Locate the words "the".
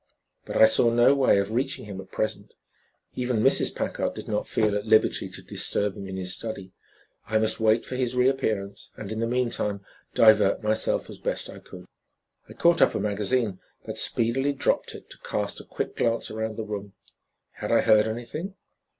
9.19-9.27, 16.55-16.65